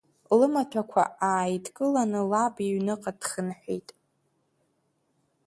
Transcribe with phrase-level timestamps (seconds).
[0.39, 3.89] Лымаҭәақәа ааидкыланы лаб иҩныҟа дхынҳәит…